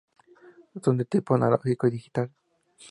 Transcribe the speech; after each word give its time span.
Son 0.83 0.95
de 0.99 1.05
tipo 1.05 1.35
analógico 1.35 1.85
y 1.85 1.91
digital. 1.91 2.31